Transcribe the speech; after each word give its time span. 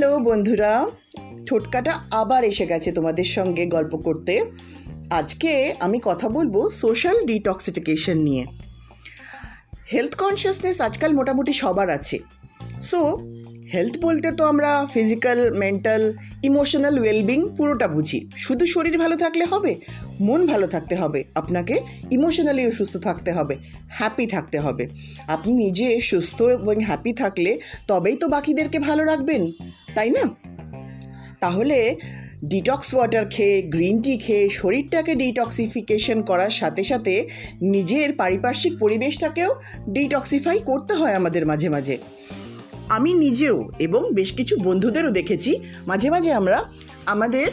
Hello 0.00 0.18
বন্ধুরা 0.18 0.86
ঠোটকাটা 1.46 1.92
আবার 2.10 2.44
এসে 2.44 2.66
গেছে 2.66 2.92
তোমাদের 2.92 3.24
সঙ্গে 3.24 3.66
গল্প 3.66 3.96
করতে। 3.96 4.44
আজকে 5.10 5.74
আমি 5.80 6.00
কথা 6.02 6.28
বলব 6.28 6.68
সোশ্যাল 6.68 7.26
ডিটক্সিফিকেশন 7.26 8.18
নিয়ে। 8.18 8.46
হেলথ 9.92 10.14
কনসিয়াসনেস 10.14 10.80
আজকাল 10.80 11.12
মোটামুটি 11.12 11.52
সবার 11.52 11.90
আছে। 11.90 12.18
সো 12.82 13.18
হেলথ 13.72 13.98
বলতে 14.00 14.32
তো 14.32 14.44
আমরা 14.44 14.86
ফিজিক্যাল 14.94 15.54
মেন্টাল 15.54 16.16
ইমোশনাল 16.42 16.98
ওয়েলবিং 16.98 17.48
পুরোটা 17.56 17.88
বুঝি। 17.88 18.28
শুধু 18.36 18.66
শরীর 18.66 18.98
ভালো 18.98 19.16
থাকলে 19.16 19.44
হবে, 19.44 19.80
মন 20.20 20.46
ভালো 20.46 20.66
থাকতে 20.66 20.94
হবে, 20.94 21.24
আপনাকে 21.34 21.80
ইমোশনালিও 22.10 22.70
সুস্থ 22.70 22.96
থাকতে 22.96 23.32
হবে 23.32 23.56
হ্যাপি 23.88 24.26
থাকতে 24.26 24.58
হবে। 24.58 24.86
আপনি 25.28 25.52
নিজে 25.52 26.00
সুস্থ 26.00 26.42
এবং 26.42 26.84
হ্যাপি 26.84 27.12
থাকলে 27.12 27.60
তবেই 27.88 28.16
তো 28.16 28.28
বাকিদেরকে 28.28 28.78
ভালো 28.78 29.04
রাখবেন। 29.04 29.52
তাই 29.94 30.10
না? 30.10 30.34
তাহলে 31.40 31.96
ডিটক্স 32.44 32.94
ওয়াটার 32.94 33.28
খেয়ে 33.28 33.62
গ্রিন 33.62 34.02
টি 34.02 34.18
খেয়ে, 34.18 34.50
শরীরটাকে 34.50 35.14
ডিটক্সিফিকেশন 35.14 36.22
করার 36.22 36.50
সাথে 36.50 36.84
সাথে 36.84 37.28
নিজের 37.62 38.12
পারিপার্শ্বিক 38.12 38.78
পরিবেশটাকেও 38.78 39.54
ডিটক্সিফাই 39.88 40.58
করতে 40.58 40.94
হয় 40.94 41.14
আমাদের 41.14 41.46
মাঝে 41.46 41.68
মাঝে। 41.68 41.98
আমি 42.88 43.14
নিজেও 43.14 43.70
এবং 43.78 44.14
বেশ 44.14 44.32
কিছু 44.32 44.56
বন্ধুদেরও 44.56 45.10
দেখেছি, 45.10 45.60
মাঝে 45.86 46.10
মাঝে 46.10 46.32
আমরা 46.32 46.64
আমাদের 47.06 47.48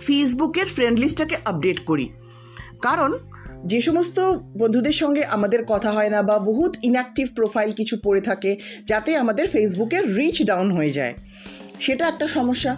ফেসবুকের 0.00 0.66
ফ্রেন্ড 0.66 1.00
লিস্টটাকে 1.00 1.36
আপডেট 1.44 1.84
করি। 1.84 2.08
কারণ 2.82 3.18
যে 3.66 3.80
সমস্ত 3.80 4.20
বন্ধুদের 4.58 4.92
সঙ্গে 4.92 5.24
আমাদের 5.24 5.64
কথা 5.64 5.90
হয় 5.90 6.10
না 6.10 6.22
বা 6.22 6.38
বহুত 6.38 6.76
ইনঅ্যাক্টিভ 6.82 7.28
প্রোফাইল 7.34 7.72
কিছু 7.72 7.96
পড়ে 8.04 8.20
থাকে, 8.20 8.56
যাতে 8.86 9.16
আমাদের 9.16 9.48
ফেসবুকের 9.48 10.16
রিচ 10.16 10.42
ডাউন 10.42 10.70
হয়ে 10.70 10.90
যায়। 10.90 11.14
সেটা 11.80 12.08
একটা 12.08 12.28
সমস্যা। 12.28 12.76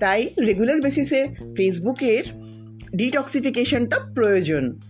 তাই 0.00 0.28
রেগুলার 0.46 0.80
বেসিসে 0.80 1.26
ফেসবুকের 1.56 2.24
ডিটক্সিফিকেশনটা 2.96 4.00
প্রয়োজন। 4.14 4.80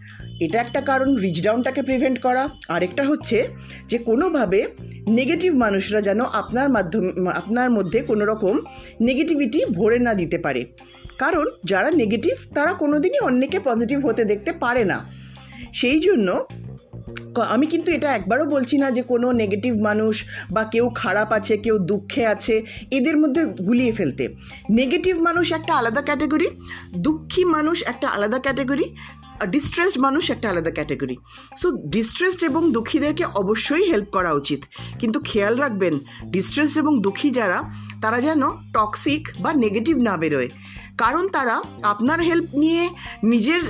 এটা 0.41 0.61
একটা 0.61 0.81
কারণ 0.81 1.17
রিচ 1.17 1.43
ডাউনটাকে 1.43 1.83
প্রিভেন্ট 1.83 2.19
করা। 2.19 2.48
আরেকটা 2.69 3.03
হচ্ছে 3.03 3.48
যে, 3.89 3.98
কোনোভাবে 3.98 4.67
নেগেটিভ 5.09 5.55
মানুষরা 5.55 6.01
যেন 6.01 6.20
আপনার 6.20 6.69
মাধ্যমে, 6.69 7.31
আপনার 7.31 7.70
মধ্যে 7.70 8.01
কোনো 8.01 8.25
রকম 8.25 8.59
নেগেটিভিটি 9.01 9.65
ভরে 9.73 9.98
না 9.98 10.15
দিতে 10.15 10.39
পারে। 10.39 10.65
কারণ 11.19 11.45
যারা 11.65 11.91
নেগেটিভ 11.91 12.55
তারা 12.55 12.73
কোনোদিনই 12.73 13.19
অন্যকে 13.19 13.61
পজিটিভ 13.65 14.07
হতে 14.07 14.25
দেখতে 14.25 14.53
পারে 14.53 14.85
না। 14.85 15.23
সেই 15.73 16.01
জন্য 16.01 16.45
আমি 17.48 17.67
কিন্তু 17.67 17.93
এটা 17.93 18.15
একবারও 18.15 18.47
বলছি 18.47 18.79
না 18.79 18.91
যে 18.91 19.03
কোনো 19.03 19.33
নেগেটিভ 19.33 19.75
মানুষ 19.83 20.25
বা 20.51 20.65
কেউ 20.65 20.91
খারাপ 20.95 21.33
আছে, 21.33 21.57
কেউ 21.57 21.79
দুঃখে 21.79 22.27
আছে, 22.27 22.62
এদের 22.91 23.17
মধ্যে 23.17 23.45
গুলিয়ে 23.45 23.92
ফেলতে। 23.92 24.35
নেগেটিভ 24.70 25.19
মানুষ 25.19 25.53
একটা 25.53 25.75
আলাদা 25.75 26.03
ক্যাটাগরি 26.03 26.47
দুঃখী 26.97 27.45
মানুষ 27.45 27.83
একটা 27.83 28.09
আলাদা 28.09 28.39
ক্যাটাগরি 28.39 28.95
ডিস্ট্রেসড 29.51 29.98
মানুষ 29.98 30.31
একটা 30.31 30.51
আলাদা 30.51 30.70
ক্যাটাগরি 30.70 31.17
সো 31.57 31.70
ডিস্ট্রেসড 31.70 32.45
এবং 32.45 32.73
দুঃখীদেরকে 32.73 33.25
অবশ্যই 33.25 33.91
হেল্প 33.91 34.09
করা 34.11 34.33
উচিত। 34.33 34.61
কিন্তু 34.98 35.20
খেয়াল 35.20 35.57
রাখবেন 35.57 35.98
ডিস্ট্রেস 36.31 36.77
এবং 36.77 37.01
দুঃখী 37.01 37.31
যারা 37.31 37.70
তারা 38.05 38.19
যেন 38.27 38.43
টক্সিক 38.75 39.23
বা 39.43 39.51
নেগেটিভ 39.65 39.97
না 40.09 40.15
বেরোয়। 40.23 40.49
কারণ 41.03 41.25
তারা 41.37 41.57
আপনার 41.93 42.19
হেল্প 42.29 42.49
নিয়ে 42.63 42.83
নিজের 43.33 43.63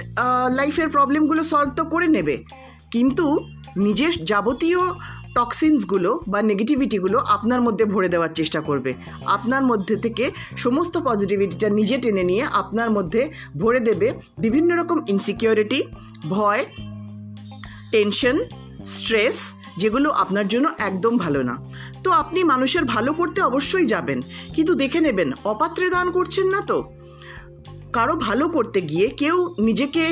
লাইফের 0.59 0.89
প্রবলেমগুলো 0.95 1.43
সলভ 1.51 1.71
তো 1.79 1.83
করে 1.93 2.09
নেবে। 2.17 2.37
কিন্তু 2.91 3.27
নিজের 3.87 4.12
যাবতীয় 4.31 4.81
টক্সিনসগুলো 5.37 6.11
বা 6.33 6.41
নেগেটিভিটিগুলো 6.51 7.19
আপনার 7.37 7.61
মধ্যে 7.67 7.85
ভরে 7.93 8.09
দেওয়ার 8.15 8.33
চেষ্টা 8.35 8.61
করবে। 8.69 8.91
আপনার 9.37 9.62
মধ্যে 9.71 9.94
থেকে 10.05 10.25
সমস্ত 10.56 10.94
পজিটিভিটিটা 11.09 11.69
নিজে 11.78 11.97
টেনে 11.99 12.25
নিয়ে 12.31 12.44
আপনার 12.62 12.91
মধ্যে 12.97 13.23
ভরে 13.61 13.81
দেবে 13.89 14.09
বিভিন্ন 14.39 14.71
রকম 14.81 14.99
ইনসিকিউরিটি 15.12 15.81
ভয় 16.28 16.62
টেনশন 17.93 18.37
স্ট্রেস 18.87 19.39
যেগুলো 19.81 20.09
আপনার 20.23 20.47
জন্য 20.49 20.67
একদম 20.89 21.15
ভালো 21.25 21.41
না। 21.43 21.55
তো 22.04 22.10
আপনি 22.10 22.44
মানুষের 22.44 22.84
ভালো 22.84 23.12
করতে 23.12 23.41
অবশ্যই 23.42 23.87
যাবেন। 23.87 24.20
কিন্তু 24.54 24.75
দেখে 24.75 25.00
নেবেন, 25.00 25.32
অপাত্রে 25.44 25.91
দান 25.91 26.10
করছেন 26.10 26.47
না 26.47 26.60
তো। 26.60 26.78
কারও 27.92 28.16
ভালো 28.16 28.48
করতে 28.48 28.81
গিয়ে 28.81 29.09
কেউ 29.09 29.54
নিজেকে 29.59 30.04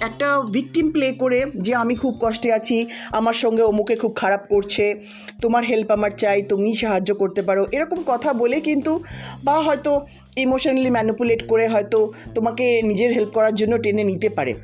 একটা 0.00 0.42
ভিকটিম 0.52 0.90
প্লে 0.90 1.12
করে 1.12 1.50
যে 1.56 1.74
আমি 1.74 1.94
খুব 1.94 2.18
কষ্টে 2.20 2.52
আছি, 2.52 2.86
আমার 3.12 3.34
সঙ্গে 3.34 3.62
অমুকে 3.62 3.96
খুব 3.96 4.12
খারাপ 4.14 4.46
করছে, 4.48 5.04
তোমার 5.42 5.64
হেল্প 5.64 5.90
আমার 5.90 6.10
চাই, 6.10 6.42
তুমি 6.42 6.74
সাহায্য 6.74 7.14
করতে 7.14 7.42
পারো, 7.42 7.66
এরকম 7.72 8.02
কথা 8.06 8.32
বলে 8.32 8.60
কিন্তু 8.60 9.02
বা 9.44 9.60
হয়তো 9.60 10.06
ইমোশনালি 10.36 10.90
ম্যানিপুলেট 10.90 11.48
করে 11.48 11.68
হয়তো 11.68 12.12
তোমাকে 12.34 12.82
নিজের 12.82 13.12
হেল্প 13.12 13.30
করার 13.30 13.54
জন্য 13.54 13.78
টেনে 13.78 14.04
নিতে 14.04 14.28
পারে। 14.28 14.54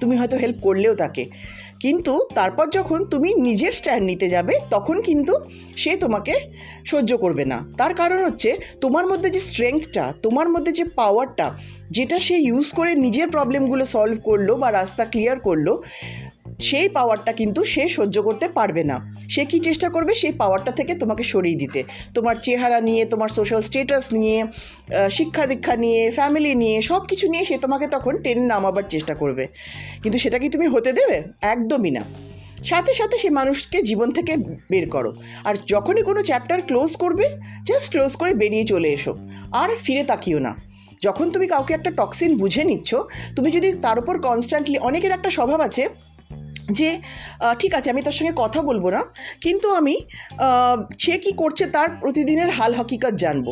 তুমি 0.00 0.16
হয়তো 0.16 0.36
হেল্প 0.36 0.56
করলেও 0.62 0.94
তাকে। 0.94 1.30
কিন্তু 1.82 2.12
তারপর 2.34 2.66
যখন 2.68 2.98
তুমি 3.04 3.30
নিজের 3.38 3.72
স্ট্যান্ড 3.72 4.04
নিতে 4.06 4.26
যাবে, 4.28 4.54
তখন 4.70 4.96
কিন্তু 5.02 5.32
সে 5.76 5.92
তোমাকে 5.96 6.34
সহ্য 6.84 7.10
করবে 7.16 7.44
না। 7.44 7.58
তার 7.76 7.92
কারণ 7.94 8.18
হচ্ছে, 8.24 8.50
তোমার 8.80 9.04
মধ্যে 9.06 9.28
যে 9.30 9.40
স্ট্রেংথটা 9.40 10.04
তোমার 10.22 10.48
মধ্যে 10.48 10.72
যে 10.72 10.84
পাওয়ারটা 10.96 11.46
যেটা 11.90 12.16
সে 12.20 12.36
ইউজ 12.40 12.68
করে 12.72 12.92
নিজের 12.94 13.28
প্রবলেমগুলো 13.30 13.84
সলভ 13.86 14.18
করল 14.24 14.48
বা 14.54 14.68
রাস্তা 14.70 15.04
ক্লিয়ার 15.04 15.38
করল 15.40 15.68
সেই 16.60 16.88
পাওয়ারটা 16.88 17.32
কিন্তু 17.32 17.64
সে 17.64 17.88
সহ্য 17.88 18.22
করতে 18.22 18.48
পারবে 18.48 18.84
না। 18.84 19.14
সে 19.28 19.44
কি 19.44 19.58
চেষ্টা 19.60 19.88
করবে? 19.88 20.14
সেই 20.14 20.32
পাওয়ারটা 20.32 20.72
থেকে 20.72 20.94
তোমাকে 20.94 21.22
সরিয়ে 21.22 21.56
দিতে। 21.56 21.84
তোমার 22.14 22.36
চেহারা 22.42 22.80
নিয়ে, 22.80 23.04
তোমার 23.04 23.28
সোশ্যাল 23.28 23.62
স্টেটাস 23.62 24.12
নিয়ে 24.12 24.44
শিক্ষা 25.10 25.46
দীক্ষা 25.46 25.76
নিয়ে 25.76 26.10
ফ্যামিলি 26.10 26.54
নিয়ে 26.54 26.82
সব 26.82 27.06
কিছু 27.06 27.28
নিয়ে 27.28 27.44
সে 27.44 27.58
তোমাকে 27.58 27.86
তখন 27.86 28.18
টেনে 28.18 28.46
নামাবার 28.46 28.82
চেষ্টা 28.88 29.14
করবে। 29.14 29.46
কিন্তু 30.02 30.18
সেটা 30.18 30.38
কি 30.38 30.48
তুমি 30.48 30.66
হতে 30.66 30.92
দেবে? 30.92 31.22
একদমই 31.40 31.90
না। 31.90 32.00
সাথে 32.64 32.94
সাথে 32.94 33.18
সে 33.18 33.30
মানুষকে 33.30 33.82
জীবন 33.82 34.10
থেকে 34.10 34.36
বের 34.70 34.90
করো। 34.90 35.14
আর 35.44 35.54
যখনই 35.66 36.02
কোনো 36.02 36.22
চ্যাপ্টার 36.22 36.62
ক্লোজ 36.62 36.96
করবে 36.96 37.30
জাস্ট 37.66 37.90
ক্লোজ 37.90 38.16
করে 38.16 38.34
বেরিয়ে 38.34 38.64
চলে 38.64 38.88
এসো। 38.88 39.16
আর 39.52 39.76
ফিরে 39.82 40.04
তাকিও 40.04 40.38
না। 40.38 40.56
যখন 41.02 41.30
তুমি 41.30 41.46
কাউকে 41.46 41.74
একটা 41.74 41.90
টক্সিন 41.90 42.36
বুঝে 42.36 42.64
নিচ্ছ, 42.64 42.94
তুমি 43.36 43.50
যদি 43.50 43.72
তার 43.72 43.98
উপর 43.98 44.18
কনস্ট্যান্টলি 44.18 44.78
অনেকের 44.78 45.10
একটা 45.10 45.30
স্বভাব 45.30 45.60
আছে 45.60 45.88
যে 46.78 46.88
ঠিক 47.60 47.72
আছে, 47.78 47.88
আমি 47.92 48.02
তার 48.06 48.16
সঙ্গে 48.18 48.34
কথা 48.42 48.60
বলব 48.68 48.84
না, 48.96 49.02
কিন্তু 49.44 49.66
আমি 49.78 49.94
সে 51.04 51.14
কি 51.24 51.30
করছে 51.42 51.64
তার 51.74 51.88
প্রতিদিনের 52.02 52.50
হাল 52.58 52.72
হকিকত 52.78 53.14
জানব। 53.22 53.46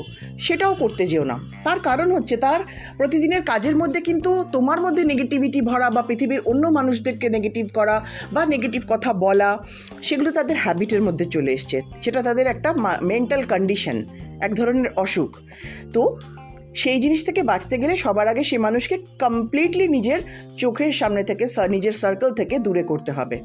সেটাও 0.45 0.75
করতে 0.83 1.05
যেও 1.13 1.25
না। 1.31 1.37
তার 1.67 1.79
কারণ 1.89 2.09
হচ্ছে 2.17 2.35
তার 2.45 2.61
প্রতিদিনের 2.99 3.43
কাজের 3.51 3.77
মধ্যে 3.83 4.01
কিন্তু 4.09 4.31
তোমার 4.55 4.79
মধ্যে 4.85 5.03
নেগেটিভিটি 5.13 5.61
ভরা 5.71 5.89
বা 5.97 6.03
পৃথিবীর 6.09 6.41
অন্য 6.51 6.65
মানুষদেরকে 6.79 7.27
নেগেটিভ 7.37 7.65
করা 7.79 7.97
বা 8.35 8.43
নেগেটিভ 8.55 8.83
কথা 8.93 9.11
বলা, 9.25 9.51
সেগুলো 10.07 10.31
তাদের 10.39 10.57
হ্যাবিটের 10.65 11.03
মধ্যে 11.07 11.25
চলে 11.35 11.51
এসছে। 11.57 11.77
সেটা 12.05 12.21
তাদের 12.29 12.47
একটা 12.55 12.71
মেন্টাল 13.11 13.43
কন্ডিশন 13.53 13.97
এক 14.47 14.53
ধরনের 14.59 14.89
অসুখ। 15.05 15.31
তো 15.95 16.03
সেই 16.75 17.01
জিনিস 17.01 17.25
থেকে 17.25 17.43
বাঁচতে 17.43 17.79
গেলে 17.79 17.97
সবার 17.97 18.29
আগে 18.29 18.45
সে 18.45 18.59
মানুষকে 18.59 18.99
কমপ্লিটলি 19.19 19.89
নিজের 19.89 20.21
চোখের 20.57 20.93
সামনে 20.93 21.25
থেকে 21.25 21.47
নিজের 21.69 21.93
সার্কেল 21.93 22.35
থেকে 22.35 22.59
দূরে 22.59 22.83
করতে 22.83 23.13
হবে। 23.13 23.41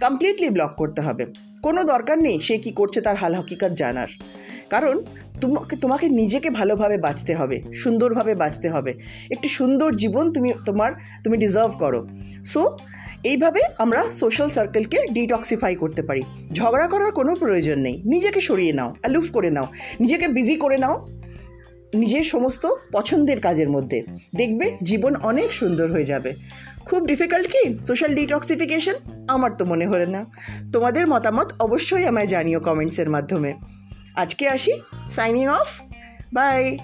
কমপ্লিটলি 0.00 0.50
ব্লক 0.50 0.74
করতে 0.76 1.00
হবে। 1.00 1.26
কোনো 1.62 1.84
দরকার 1.84 2.18
নেই, 2.18 2.38
সে 2.38 2.58
কি 2.58 2.70
করছে 2.70 3.00
তার 3.00 3.16
হাল 3.16 3.34
হকিকত 3.34 3.68
জানার। 3.68 4.08
কারণ 4.70 5.04
তোমাকে 5.40 5.76
তোমাকে 5.76 6.08
নিজেকে 6.08 6.50
ভালোভাবে 6.50 6.98
বাঁচতে 6.98 7.34
হবে, 7.34 7.62
সুন্দরভাবে 7.74 8.34
বাঁচতে 8.34 8.68
হবে। 8.68 8.94
একটি 9.30 9.48
সুন্দর 9.48 9.94
জীবন 9.94 10.32
তুমি, 10.32 10.52
তোমার, 10.66 10.92
তুমি 11.24 11.36
ডিজার্ভ 11.36 11.78
করো। 11.78 12.08
সো 12.44 12.76
এইভাবে 13.24 13.60
আমরা 13.78 14.04
সোশ্যাল 14.12 14.50
সার্কেলকে 14.50 14.98
ডিটক্সিফাই 15.12 15.74
করতে 15.74 16.02
পারি। 16.02 16.20
ঝগড়া 16.52 16.88
করার 16.88 17.12
কোনো 17.12 17.34
প্রয়োজন 17.34 17.78
নেই। 17.78 18.02
নিজেকে 18.04 18.40
সরিয়ে 18.40 18.72
নাও 18.72 18.94
অ্যালুফ 19.00 19.30
করে 19.30 19.50
নাও। 19.50 19.64
নিজেকে 20.00 20.28
বিজি 20.28 20.56
করে 20.56 20.78
নাও। 20.78 21.06
নিজের 21.94 22.22
সমস্ত 22.22 22.66
পছন্দের 22.92 23.40
কাজের 23.40 23.70
মধ্যে। 23.70 24.02
দেখবে 24.36 24.76
জীবন 24.82 25.16
অনেক 25.16 25.52
সুন্দর 25.52 25.92
হয়ে 25.92 26.04
যাবে। 26.04 26.32
খুব 26.84 27.06
ডিফিকাল্ট 27.06 27.48
কি? 27.48 27.78
সোশ্যাল 27.78 28.14
ডিটক্সিফিকেশন 28.14 28.94
আমার 29.28 29.50
তো 29.52 29.64
মনে 29.64 29.86
হলো 29.86 30.06
না। 30.06 30.26
তোমাদের 30.72 31.06
মতামত 31.06 31.52
অবশ্যই 31.60 32.04
আমায় 32.04 32.26
জানিও 32.26 32.60
কমেন্টসের 32.60 33.10
মাধ্যমে। 33.10 33.54
আজকে 34.14 34.48
আসি 34.48 34.72
সাইনিং 35.08 35.46
অফ 35.46 35.66
বাই 36.34 36.78